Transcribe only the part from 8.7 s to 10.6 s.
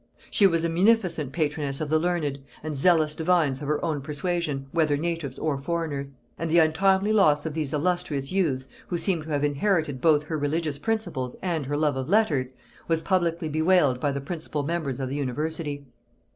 who seem to have inherited both her